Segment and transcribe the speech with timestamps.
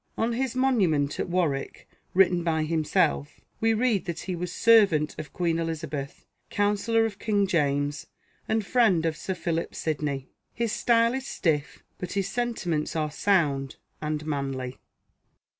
[0.17, 5.31] On his monument at Warwick, written by himself, we read that he was servant of
[5.31, 8.07] Queen Elizabeth, counsellor of King James,
[8.49, 10.31] and friend of Sir Philip Sidney.
[10.55, 14.79] His style is stiff, but his sentiments are sound and manly.